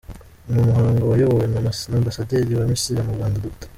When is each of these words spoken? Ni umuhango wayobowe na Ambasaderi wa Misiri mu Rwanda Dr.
Ni 0.47 0.57
umuhango 0.63 1.03
wayobowe 1.11 1.45
na 1.51 1.59
Ambasaderi 2.01 2.51
wa 2.59 2.65
Misiri 2.71 3.01
mu 3.05 3.15
Rwanda 3.17 3.43
Dr. 3.45 3.69